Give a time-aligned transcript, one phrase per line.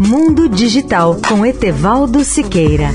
[0.00, 2.90] Mundo Digital com Etevaldo Siqueira.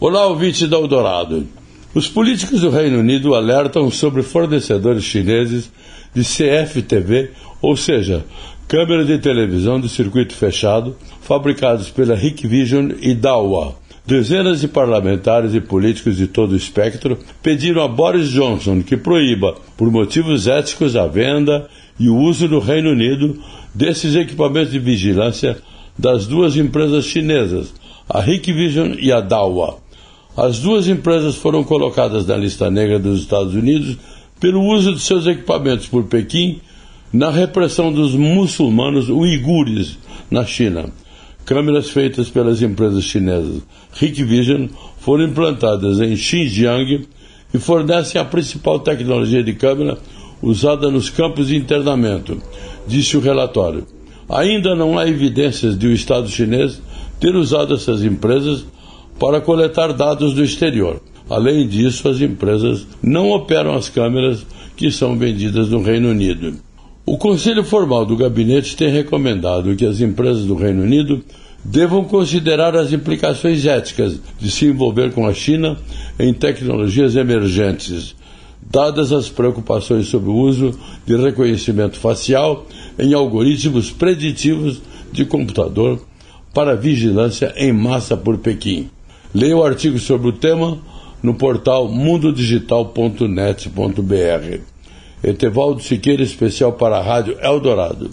[0.00, 1.46] Olá, ouvinte da Eldorado.
[1.94, 5.70] Os políticos do Reino Unido alertam sobre fornecedores chineses
[6.12, 7.30] de CFTV,
[7.62, 8.24] ou seja,
[8.66, 13.76] câmeras de televisão de circuito fechado, fabricados pela Hikvision e Dahua
[14.06, 19.56] Dezenas de parlamentares e políticos de todo o espectro pediram a Boris Johnson que proíba,
[19.76, 23.42] por motivos éticos, a venda e o uso no Reino Unido
[23.74, 25.58] desses equipamentos de vigilância
[25.98, 27.74] das duas empresas chinesas,
[28.08, 29.78] a Hikvision e a Dahua.
[30.36, 33.96] As duas empresas foram colocadas na lista negra dos Estados Unidos
[34.38, 36.60] pelo uso de seus equipamentos por Pequim
[37.12, 39.98] na repressão dos muçulmanos uigures
[40.30, 40.92] na China.
[41.46, 43.62] Câmeras feitas pelas empresas chinesas
[44.02, 44.66] Hikvision
[44.98, 47.06] foram implantadas em Xinjiang
[47.54, 49.96] e fornecem a principal tecnologia de câmera
[50.42, 52.42] usada nos campos de internamento,
[52.84, 53.86] disse o relatório.
[54.28, 56.82] Ainda não há evidências de o Estado chinês
[57.20, 58.66] ter usado essas empresas
[59.16, 61.00] para coletar dados do exterior.
[61.30, 64.44] Além disso, as empresas não operam as câmeras
[64.76, 66.54] que são vendidas no Reino Unido.
[67.08, 71.24] O Conselho Formal do Gabinete tem recomendado que as empresas do Reino Unido
[71.68, 75.76] devam considerar as implicações éticas de se envolver com a China
[76.18, 78.14] em tecnologias emergentes,
[78.62, 82.64] dadas as preocupações sobre o uso de reconhecimento facial
[82.98, 84.80] em algoritmos preditivos
[85.12, 86.00] de computador
[86.54, 88.88] para vigilância em massa por Pequim.
[89.34, 90.78] Leia o artigo sobre o tema
[91.20, 94.60] no portal mundodigital.net.br.
[95.24, 98.12] Etevaldo Siqueira, especial para a Rádio Eldorado.